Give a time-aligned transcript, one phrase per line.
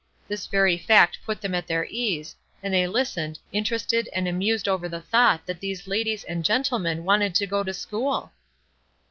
[0.27, 4.89] This very fact put them at their ease, and they listened, interested and amused over
[4.89, 8.31] the thought that these ladies and gentlemen wanted to go to school!